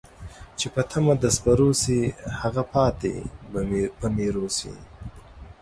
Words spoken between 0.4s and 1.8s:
چې په تمه د سپرو